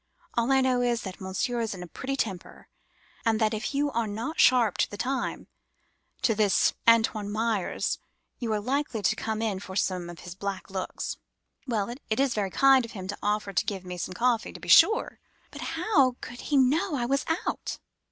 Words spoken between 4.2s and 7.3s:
sharp to your time at this Antoine